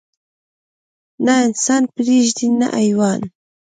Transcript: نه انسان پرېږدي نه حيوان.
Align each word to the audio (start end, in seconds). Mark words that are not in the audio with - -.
نه 1.25 1.33
انسان 1.45 1.83
پرېږدي 1.95 2.47
نه 2.59 2.67
حيوان. 2.79 3.21